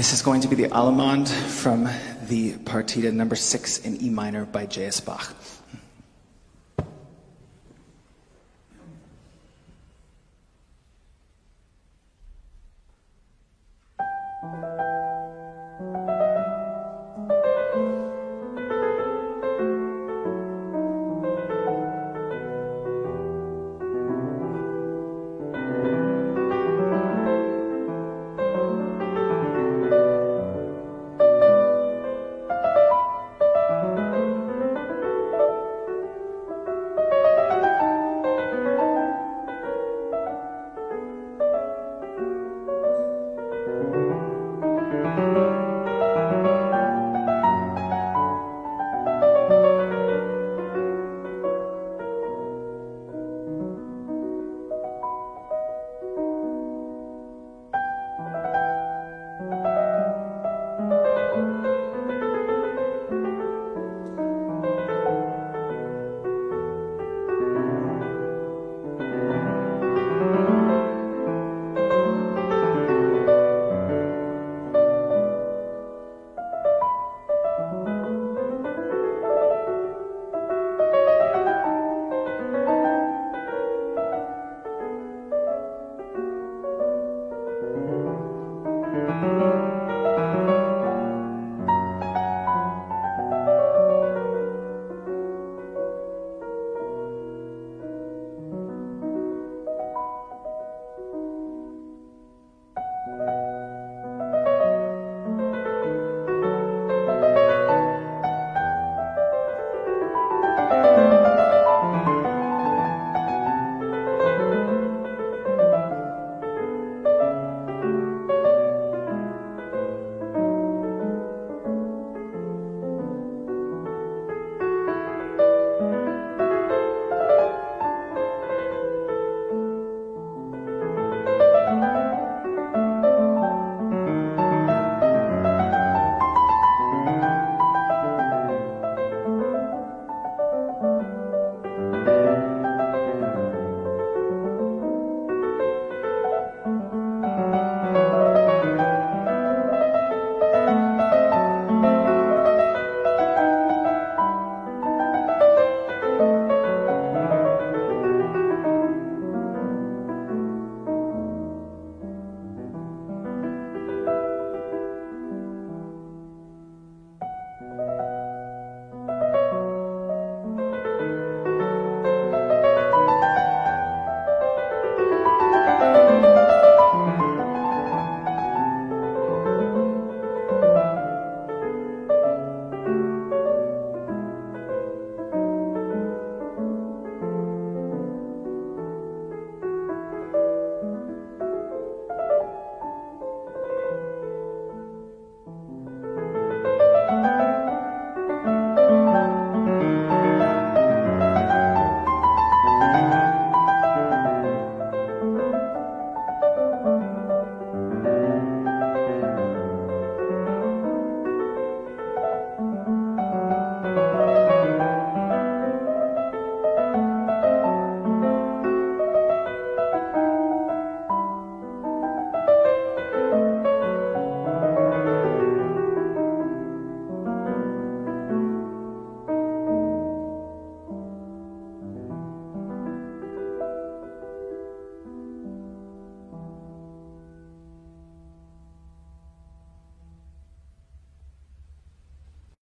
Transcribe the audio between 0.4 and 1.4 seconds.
to be the Allemande